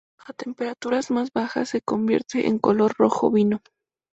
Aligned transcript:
A 0.25 0.33
temperaturas 0.33 1.11
más 1.11 1.29
bajas, 1.31 1.69
se 1.69 1.81
convierte 1.81 2.41
de 2.41 2.59
color 2.59 2.91
rojo 2.97 3.29
vino. 3.29 3.61